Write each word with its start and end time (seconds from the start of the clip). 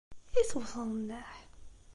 I 0.39 0.41
tewteḍ 0.49 0.85
nneḥ? 0.99 1.31